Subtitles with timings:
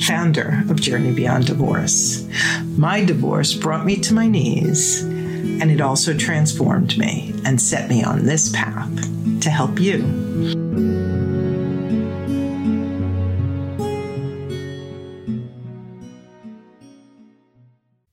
[0.00, 2.28] founder of Journey Beyond Divorce.
[2.76, 8.02] My divorce brought me to my knees, and it also transformed me and set me
[8.02, 10.04] on this path to help you.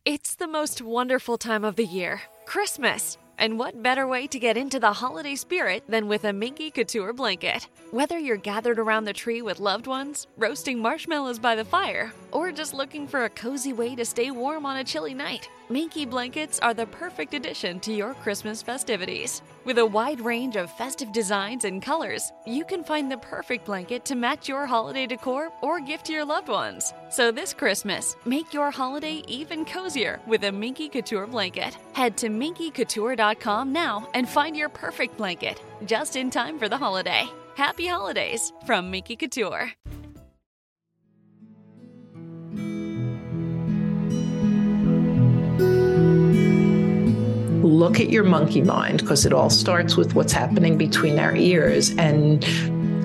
[0.06, 3.18] It's the most wonderful time of the year Christmas.
[3.38, 7.14] And what better way to get into the holiday spirit than with a Minky Couture
[7.14, 7.68] blanket?
[7.92, 12.52] Whether you're gathered around the tree with loved ones, roasting marshmallows by the fire, or
[12.52, 16.60] just looking for a cozy way to stay warm on a chilly night, Minky blankets
[16.60, 19.42] are the perfect addition to your Christmas festivities.
[19.64, 24.04] With a wide range of festive designs and colors, you can find the perfect blanket
[24.06, 26.94] to match your holiday decor or gift to your loved ones.
[27.10, 31.78] So this Christmas, make your holiday even cozier with a Minky Couture blanket.
[31.94, 37.26] Head to minkycouture.com now and find your perfect blanket just in time for the holiday.
[37.56, 39.72] Happy holidays from Minky Couture.
[47.74, 51.96] Look at your monkey mind because it all starts with what's happening between our ears
[51.98, 52.44] and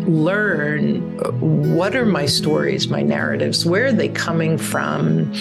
[0.08, 5.32] learn uh, what are my stories, my narratives, where are they coming from?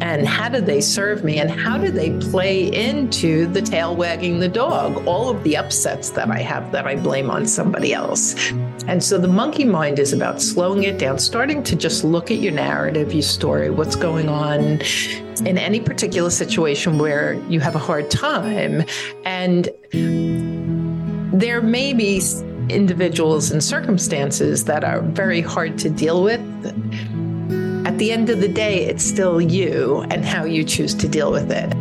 [0.00, 1.38] And how do they serve me?
[1.38, 5.06] And how do they play into the tail wagging the dog?
[5.06, 8.34] All of the upsets that i have that i blame on somebody else.
[8.86, 12.38] And so the monkey mind is about slowing it down starting to just look at
[12.38, 14.80] your narrative your story what's going on
[15.46, 18.84] in any particular situation where you have a hard time.
[19.24, 19.68] And
[21.32, 22.22] there may be
[22.68, 26.40] individuals and circumstances that are very hard to deal with
[27.94, 31.30] at the end of the day, it's still you and how you choose to deal
[31.30, 31.72] with it.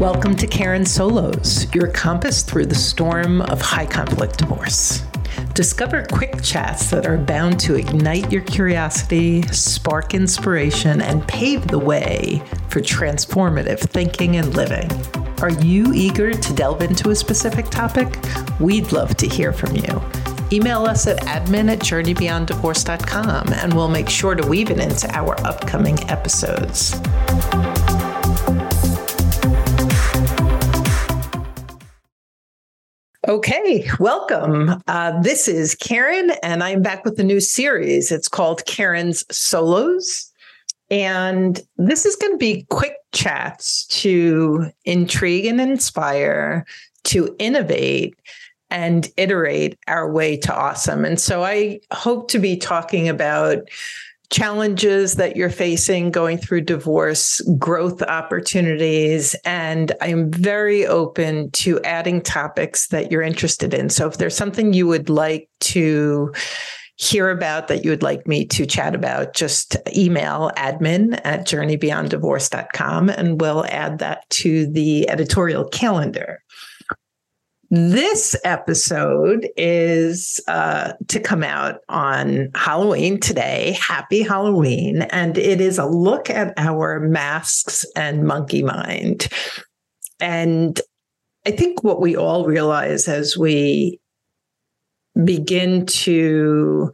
[0.00, 5.07] Welcome to Karen Solos, your compass through the storm of high conflict divorce.
[5.54, 11.78] Discover quick chats that are bound to ignite your curiosity, spark inspiration, and pave the
[11.78, 14.90] way for transformative thinking and living.
[15.42, 18.18] Are you eager to delve into a specific topic?
[18.60, 20.02] We'd love to hear from you.
[20.50, 25.38] Email us at admin at journeybeyonddivorce.com and we'll make sure to weave it into our
[25.46, 26.98] upcoming episodes.
[33.28, 34.82] Okay, welcome.
[34.86, 38.10] Uh, this is Karen, and I'm back with a new series.
[38.10, 40.32] It's called Karen's Solos.
[40.90, 46.64] And this is going to be quick chats to intrigue and inspire,
[47.04, 48.14] to innovate
[48.70, 51.04] and iterate our way to awesome.
[51.04, 53.58] And so I hope to be talking about
[54.30, 62.20] challenges that you're facing going through divorce, growth opportunities, and I'm very open to adding
[62.20, 63.88] topics that you're interested in.
[63.88, 66.32] So if there's something you would like to
[66.96, 73.08] hear about that you would like me to chat about, just email admin at journeybeyonddivorce.com
[73.08, 76.42] and we'll add that to the editorial calendar.
[77.70, 83.76] This episode is uh, to come out on Halloween today.
[83.78, 85.02] Happy Halloween.
[85.02, 89.28] And it is a look at our masks and monkey mind.
[90.18, 90.80] And
[91.46, 94.00] I think what we all realize as we
[95.22, 96.90] begin to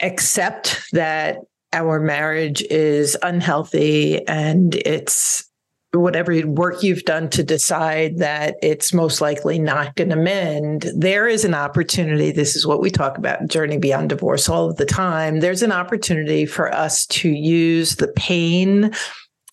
[0.00, 1.36] accept that
[1.74, 5.49] our marriage is unhealthy and it's
[5.92, 11.26] whatever work you've done to decide that it's most likely not going to mend, there
[11.26, 12.30] is an opportunity.
[12.30, 15.40] This is what we talk about Journey Beyond Divorce all of the time.
[15.40, 18.92] There's an opportunity for us to use the pain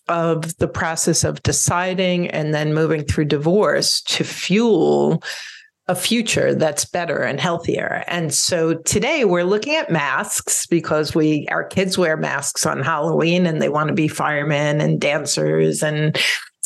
[0.08, 5.24] of the process of deciding and then moving through divorce to fuel
[5.88, 8.04] a future that's better and healthier.
[8.08, 13.46] And so today we're looking at masks because we our kids wear masks on Halloween
[13.46, 16.20] and they want to be firemen and dancers and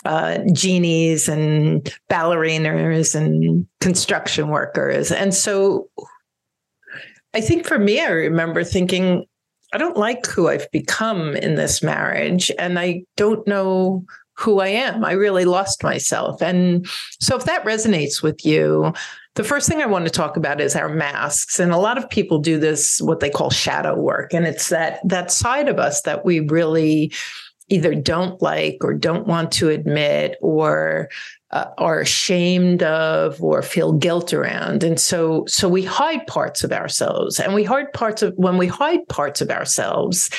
[0.06, 5.12] uh, genies and ballerinas and construction workers.
[5.12, 5.88] And so
[7.34, 9.26] I think for me, I remember thinking,
[9.74, 14.04] I don't like who I've become in this marriage, and I don't know
[14.42, 15.06] who I am.
[15.06, 16.42] I really lost myself.
[16.42, 16.88] And
[17.20, 18.94] so if that resonates with you,
[19.36, 21.60] the first thing I want to talk about is our masks.
[21.60, 24.34] And a lot of people do this, what they call shadow work.
[24.34, 27.14] And it's that that side of us that we really
[27.70, 31.10] either don't like or don't want to admit or
[31.52, 36.72] uh, are ashamed of or feel guilt around and so so we hide parts of
[36.72, 40.30] ourselves and we hide parts of when we hide parts of ourselves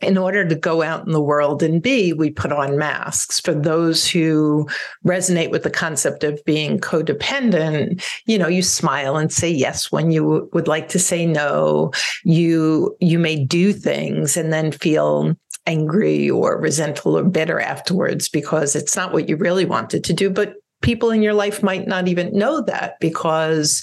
[0.00, 3.40] in order to go out in the world and be, we put on masks.
[3.40, 4.68] For those who
[5.06, 10.10] resonate with the concept of being codependent, you know, you smile and say yes when
[10.10, 11.92] you would like to say no.
[12.24, 15.36] You you may do things and then feel
[15.66, 20.28] angry or resentful or bitter afterwards because it's not what you really wanted to do.
[20.28, 23.82] But people in your life might not even know that because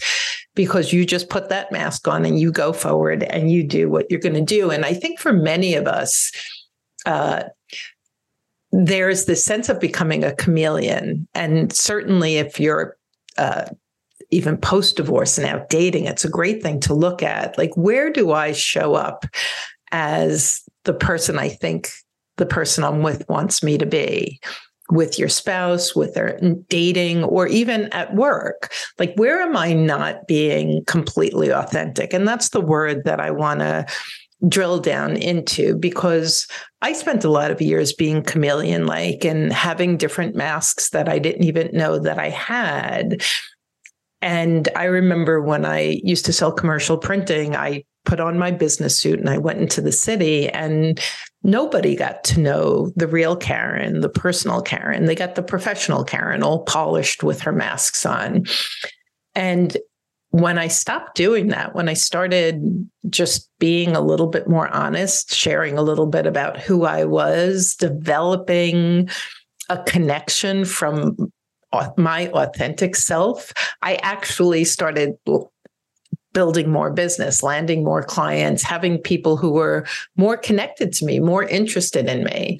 [0.59, 4.05] because you just put that mask on and you go forward and you do what
[4.11, 4.69] you're going to do.
[4.69, 6.33] And i think for many of us
[7.05, 7.43] uh,
[8.73, 11.29] there's this sense of becoming a chameleon.
[11.33, 12.97] And certainly if you're
[13.37, 13.67] uh,
[14.31, 17.57] even post divorce and out dating it's a great thing to look at.
[17.57, 19.25] Like where do i show up
[19.93, 21.89] as the person i think
[22.35, 24.41] the person i'm with wants me to be
[24.91, 26.39] with your spouse, with their
[26.69, 28.71] dating, or even at work.
[28.97, 32.13] Like, where am I not being completely authentic?
[32.13, 33.85] And that's the word that I want to
[34.47, 36.47] drill down into because
[36.81, 41.19] I spent a lot of years being chameleon like and having different masks that I
[41.19, 43.21] didn't even know that I had.
[44.21, 48.97] And I remember when I used to sell commercial printing, I put on my business
[48.97, 50.99] suit and I went into the city and
[51.43, 55.05] nobody got to know the real Karen, the personal Karen.
[55.05, 58.45] They got the professional Karen all polished with her masks on.
[59.35, 59.77] And
[60.31, 65.33] when I stopped doing that, when I started just being a little bit more honest,
[65.33, 69.09] sharing a little bit about who I was, developing
[69.69, 71.31] a connection from
[71.97, 73.51] my authentic self,
[73.81, 75.13] I actually started
[76.33, 79.85] building more business, landing more clients, having people who were
[80.15, 82.59] more connected to me, more interested in me.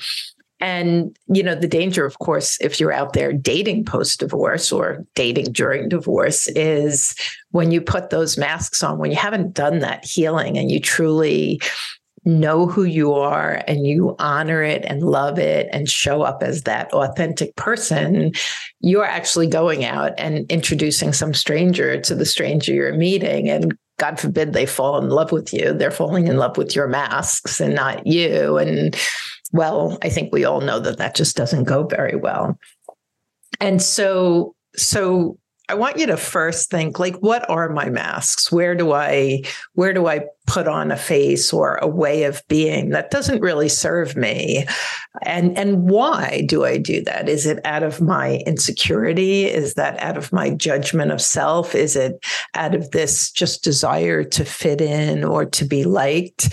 [0.62, 5.06] And, you know, the danger, of course, if you're out there dating post divorce or
[5.16, 7.16] dating during divorce is
[7.52, 11.62] when you put those masks on, when you haven't done that healing and you truly
[12.26, 16.64] know who you are and you honor it and love it and show up as
[16.64, 18.32] that authentic person,
[18.82, 23.50] you're actually going out and introducing some stranger to the stranger you're meeting.
[23.50, 25.74] And God forbid they fall in love with you.
[25.74, 28.58] They're falling in love with your masks and not you.
[28.58, 28.96] And
[29.52, 32.58] well, I think we all know that that just doesn't go very well.
[33.60, 35.38] And so, so
[35.70, 38.52] I want you to first think like what are my masks?
[38.52, 39.44] Where do I
[39.74, 43.70] where do I put on a face or a way of being that doesn't really
[43.70, 44.66] serve me?
[45.22, 47.30] And and why do I do that?
[47.30, 49.46] Is it out of my insecurity?
[49.46, 51.76] Is that out of my judgment of self?
[51.76, 52.26] Is it
[52.56, 56.52] out of this just desire to fit in or to be liked?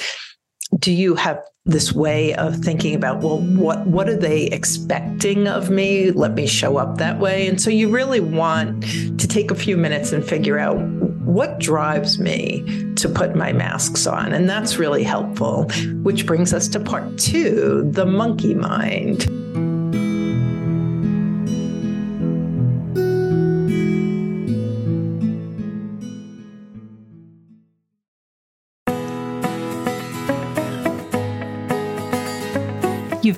[0.78, 5.68] Do you have this way of thinking about well what what are they expecting of
[5.68, 6.12] me?
[6.12, 7.48] Let me show up that way.
[7.48, 8.82] And so you really want
[9.18, 10.78] to take a few minutes and figure out
[11.26, 14.32] what drives me to put my masks on.
[14.32, 15.68] And that's really helpful
[16.02, 19.26] which brings us to part 2 the monkey mind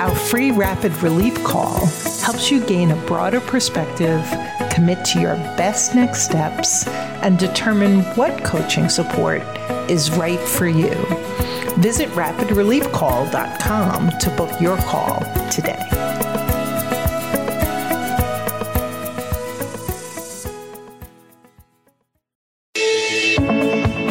[0.00, 1.84] Our free rapid relief call
[2.22, 4.24] helps you gain a broader perspective,
[4.70, 6.86] commit to your best next steps,
[7.22, 9.42] and determine what coaching support
[9.90, 10.94] is right for you.
[11.80, 15.86] Visit rapidreliefcall.com to book your call today.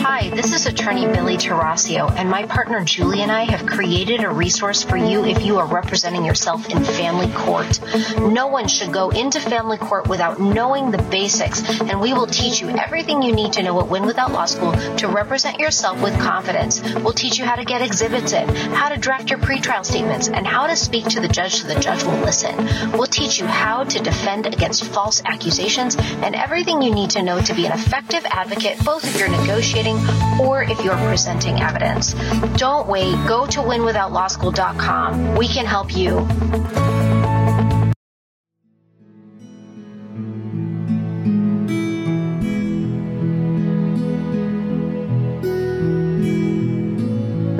[0.03, 4.29] Hi, this is attorney Billie Tarascio, and my partner Julie and I have created a
[4.29, 7.79] resource for you if you are representing yourself in family court.
[8.19, 12.61] No one should go into family court without knowing the basics, and we will teach
[12.61, 16.17] you everything you need to know at Win Without Law School to represent yourself with
[16.19, 16.81] confidence.
[16.81, 20.47] We'll teach you how to get exhibits in, how to draft your pretrial statements, and
[20.47, 22.55] how to speak to the judge so the judge will listen.
[22.93, 27.39] We'll teach you how to defend against false accusations and everything you need to know
[27.39, 29.97] to be an effective advocate, both if you're negotiating
[30.41, 32.13] or if you're presenting evidence.
[32.57, 33.15] Don't wait.
[33.27, 35.35] Go to winwithoutlawschool.com.
[35.35, 36.27] We can help you.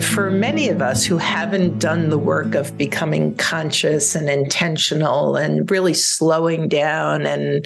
[0.01, 5.71] for many of us who haven't done the work of becoming conscious and intentional and
[5.71, 7.65] really slowing down and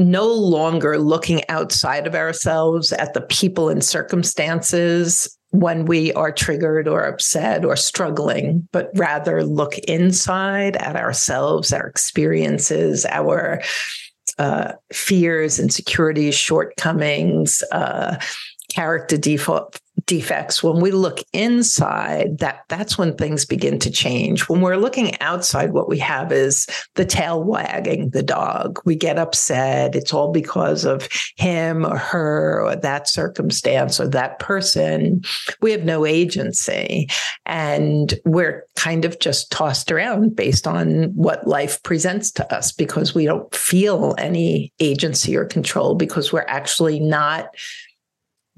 [0.00, 6.86] no longer looking outside of ourselves at the people and circumstances when we are triggered
[6.86, 13.60] or upset or struggling, but rather look inside at ourselves, our experiences, our
[14.38, 18.16] uh, fears, insecurities, shortcomings, uh,
[18.70, 24.48] character default defects when we look inside that that's when things begin to change.
[24.48, 28.80] When we're looking outside what we have is the tail wagging the dog.
[28.84, 29.94] We get upset.
[29.94, 35.22] It's all because of him or her or that circumstance or that person.
[35.60, 37.08] We have no agency.
[37.46, 43.14] And we're kind of just tossed around based on what life presents to us because
[43.14, 47.50] we don't feel any agency or control because we're actually not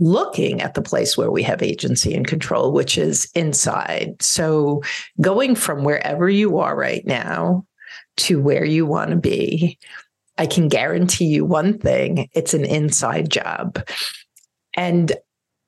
[0.02, 4.16] looking at the place where we have agency and control, which is inside.
[4.21, 4.82] So
[5.21, 7.64] going from wherever you are right now
[8.18, 9.78] to where you want to be,
[10.38, 13.78] I can guarantee you one thing it's an inside job.
[14.75, 15.12] And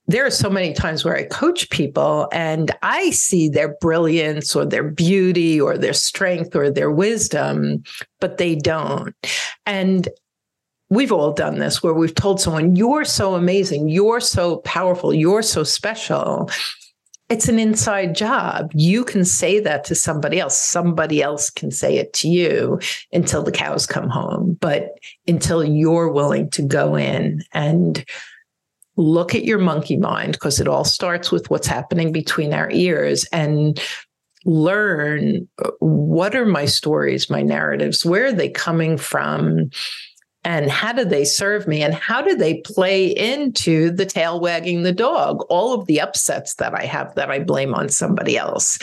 [0.06, 4.66] there are so many times where I coach people and I see their brilliance or
[4.66, 7.84] their beauty or their strength or their wisdom,
[8.20, 9.14] but they don't.
[9.64, 10.08] And
[10.94, 15.42] we've all done this where we've told someone, You're so amazing, you're so powerful, you're
[15.42, 16.50] so special.
[17.30, 18.70] It's an inside job.
[18.74, 20.58] You can say that to somebody else.
[20.58, 22.78] Somebody else can say it to you
[23.12, 24.58] until the cows come home.
[24.60, 24.90] But
[25.26, 28.04] until you're willing to go in and
[28.96, 33.24] look at your monkey mind, because it all starts with what's happening between our ears
[33.32, 33.80] and
[34.44, 39.70] learn uh, what are my stories, my narratives, where are they coming from?
[40.44, 44.82] And how do they serve me and how do they play into the tail wagging
[44.82, 45.44] the dog?
[45.48, 48.78] All of the upsets that i have that i blame on somebody else.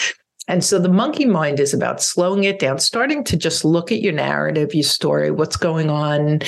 [0.47, 4.01] And so the monkey mind is about slowing it down starting to just look at
[4.01, 6.41] your narrative your story what's going on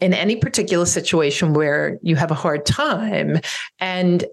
[0.00, 3.40] in any particular situation where you have a hard time.
[3.78, 4.24] And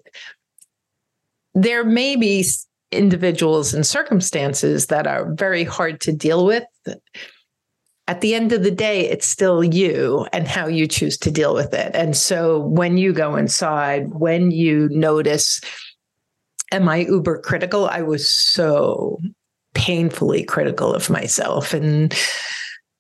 [1.54, 2.46] there may be
[2.92, 6.64] individuals and circumstances that are very hard to deal with
[8.08, 11.54] at the end of the day, it's still you and how you choose to deal
[11.54, 11.92] with it.
[11.96, 15.62] And so when you go inside, when you notice,
[16.72, 17.88] am I uber critical?
[17.88, 19.20] I was so
[19.74, 21.74] painfully critical of myself.
[21.74, 22.14] And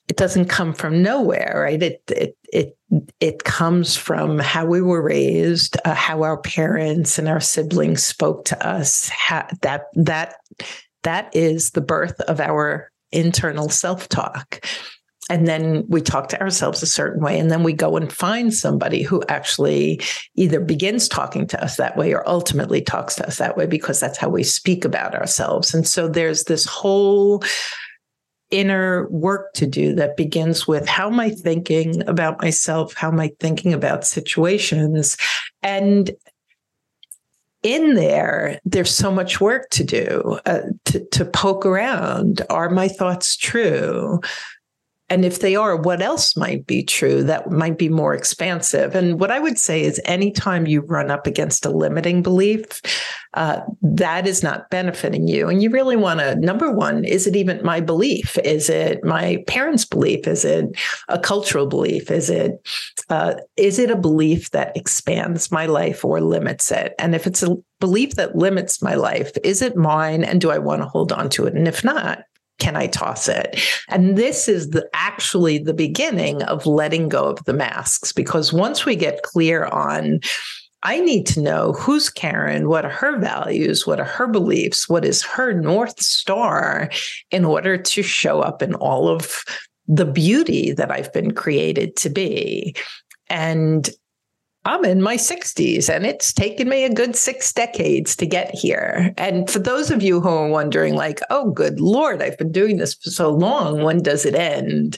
[0.07, 1.81] it doesn't come from nowhere, right?
[1.81, 2.77] It it it
[3.19, 8.45] it comes from how we were raised, uh, how our parents and our siblings spoke
[8.45, 9.09] to us.
[9.09, 10.35] How, that that
[11.03, 14.65] that is the birth of our internal self talk.
[15.29, 17.39] And then we talk to ourselves a certain way.
[17.39, 20.01] And then we go and find somebody who actually
[20.35, 23.99] either begins talking to us that way or ultimately talks to us that way because
[23.99, 25.73] that's how we speak about ourselves.
[25.73, 27.41] And so there's this whole
[28.51, 32.93] inner work to do that begins with how am I thinking about myself?
[32.93, 35.17] How am I thinking about situations?
[35.63, 36.11] And
[37.63, 42.41] in there, there's so much work to do uh, to, to poke around.
[42.49, 44.19] Are my thoughts true?
[45.09, 48.95] And if they are, what else might be true that might be more expansive?
[48.95, 52.81] And what I would say is anytime you run up against a limiting belief,
[53.33, 55.49] uh, that is not benefiting you.
[55.49, 58.37] And you really want to, number one, is it even my belief?
[58.39, 60.27] Is it my parents' belief?
[60.27, 60.77] Is it
[61.09, 62.11] a cultural belief?
[62.11, 62.67] Is it,
[63.09, 66.93] uh, is it a belief that expands my life or limits it?
[66.99, 70.23] And if it's a belief that limits my life, is it mine?
[70.23, 71.55] And do I want to hold on to it?
[71.55, 72.23] And if not,
[72.59, 73.59] can I toss it?
[73.89, 78.85] And this is the actually the beginning of letting go of the masks because once
[78.85, 80.19] we get clear on
[80.83, 85.05] I need to know who's Karen, what are her values, what are her beliefs, what
[85.05, 86.89] is her North Star
[87.31, 89.43] in order to show up in all of
[89.87, 92.75] the beauty that I've been created to be.
[93.29, 93.89] And
[94.65, 99.13] I'm in my 60s and it's taken me a good six decades to get here.
[99.17, 102.77] And for those of you who are wondering, like, oh, good Lord, I've been doing
[102.77, 104.97] this for so long, when does it end?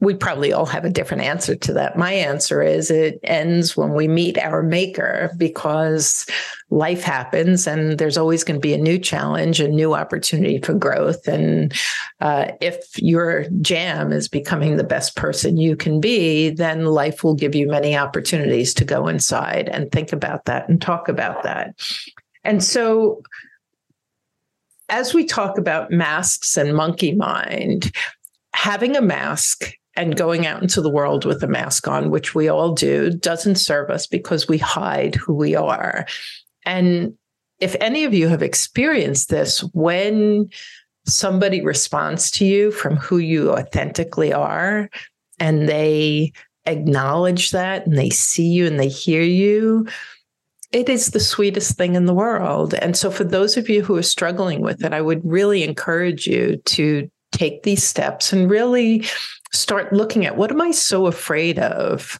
[0.00, 1.96] We probably all have a different answer to that.
[1.96, 6.26] My answer is it ends when we meet our maker because
[6.68, 10.74] life happens and there's always going to be a new challenge, a new opportunity for
[10.74, 11.26] growth.
[11.26, 11.72] And
[12.20, 17.34] uh, if your jam is becoming the best person you can be, then life will
[17.34, 21.74] give you many opportunities to go inside and think about that and talk about that.
[22.44, 23.22] And so,
[24.88, 27.90] as we talk about masks and monkey mind,
[28.54, 32.48] having a mask and going out into the world with a mask on, which we
[32.48, 36.06] all do, doesn't serve us because we hide who we are.
[36.64, 37.14] And
[37.60, 40.50] if any of you have experienced this, when
[41.06, 44.90] somebody responds to you from who you authentically are,
[45.38, 46.32] and they
[46.66, 49.86] acknowledge that and they see you and they hear you,
[50.72, 52.74] it is the sweetest thing in the world.
[52.74, 56.26] And so, for those of you who are struggling with it, I would really encourage
[56.26, 59.04] you to take these steps and really
[59.52, 62.18] start looking at what am I so afraid of?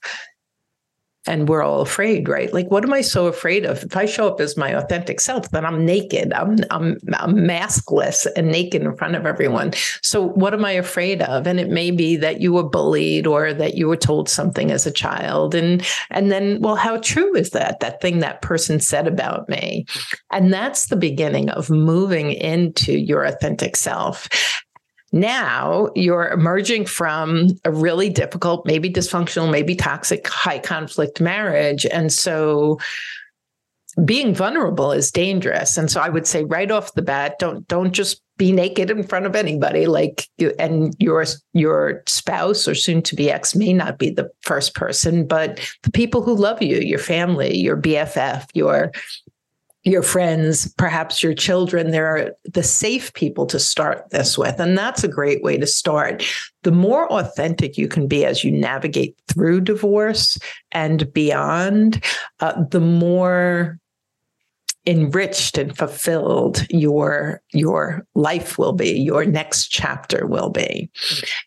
[1.29, 2.53] And we're all afraid, right?
[2.55, 3.83] Like, what am I so afraid of?
[3.83, 6.33] If I show up as my authentic self, then I'm naked.
[6.33, 9.73] I'm I'm I'm maskless and naked in front of everyone.
[10.03, 11.49] So, what am I afraid of?
[11.49, 14.87] And it may be that you were bullied or that you were told something as
[14.87, 17.81] a child, and and then, well, how true is that?
[17.81, 19.85] That thing that person said about me,
[20.31, 24.29] and that's the beginning of moving into your authentic self.
[25.17, 31.87] Now you're emerging from a really difficult, maybe dysfunctional, maybe toxic, high conflict marriage.
[31.87, 32.79] And so
[34.05, 35.79] being vulnerable is dangerous.
[35.79, 39.03] And so I would say right off the bat, don't don't just be naked in
[39.03, 43.99] front of anybody like and your your spouse or soon to be ex may not
[43.99, 48.93] be the first person but the people who love you your family your bff your
[49.87, 54.59] your friends, perhaps your children, they're the safe people to start this with.
[54.59, 56.25] And that's a great way to start.
[56.65, 60.39] The more authentic you can be as you navigate through divorce
[60.73, 62.05] and beyond,
[62.41, 63.79] uh, the more
[64.87, 70.89] enriched and fulfilled your your life will be your next chapter will be.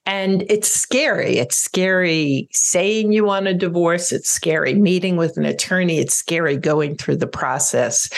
[0.06, 1.38] And it's scary.
[1.38, 4.12] It's scary saying you want a divorce.
[4.12, 6.00] It's scary meeting with an attorney.
[6.00, 8.10] It's scary going through the process.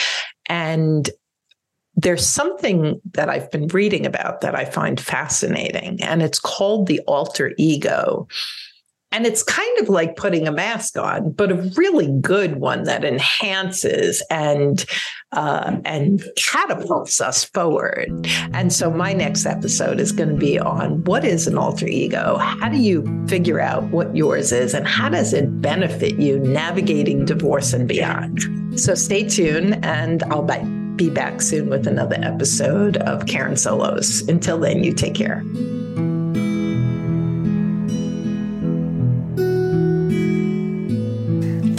[0.48, 1.10] And
[1.96, 7.02] there's something that I've been reading about that I find fascinating, and it's called the
[7.02, 8.28] alter ego.
[9.12, 13.04] And it's kind of like putting a mask on, but a really good one that
[13.04, 14.86] enhances and
[15.34, 18.28] uh, and catapults us forward.
[18.54, 22.38] And so my next episode is going to be on what is an alter ego?
[22.38, 27.26] How do you figure out what yours is, and how does it benefit you navigating
[27.26, 28.40] divorce and beyond?
[28.80, 30.48] So stay tuned, and I'll
[30.96, 34.22] be back soon with another episode of Karen Solos.
[34.28, 35.44] Until then, you take care.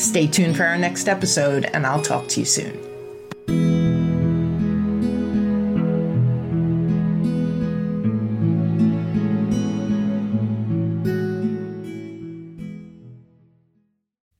[0.00, 2.74] Stay tuned for our next episode, and I'll talk to you soon.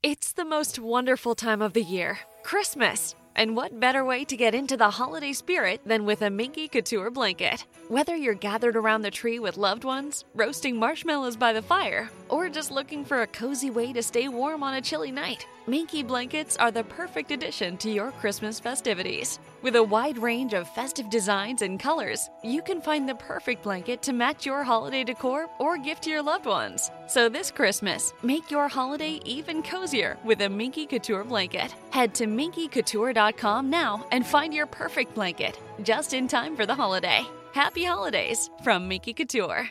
[0.02, 3.14] It's the most wonderful time of the year Christmas.
[3.40, 7.10] And what better way to get into the holiday spirit than with a Minky Couture
[7.10, 7.64] blanket?
[7.88, 12.50] Whether you're gathered around the tree with loved ones, roasting marshmallows by the fire, or
[12.50, 16.58] just looking for a cozy way to stay warm on a chilly night, Minky blankets
[16.58, 19.38] are the perfect addition to your Christmas festivities.
[19.62, 24.00] With a wide range of festive designs and colors, you can find the perfect blanket
[24.02, 26.90] to match your holiday decor or gift to your loved ones.
[27.08, 31.74] So this Christmas, make your holiday even cozier with a Minky Couture blanket.
[31.90, 37.22] Head to minkycouture.com now and find your perfect blanket just in time for the holiday.
[37.52, 39.68] Happy holidays from Minky Couture.